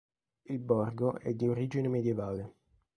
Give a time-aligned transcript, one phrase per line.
[0.49, 2.55] Il borgo è di origine medievale.